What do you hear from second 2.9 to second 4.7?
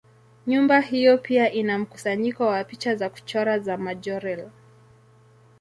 za kuchora za Majorelle.